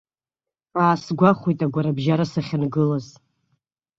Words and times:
Аасгәахәит 0.83 1.59
агәарабжьара 1.65 2.25
сахьангылаз. 2.31 3.07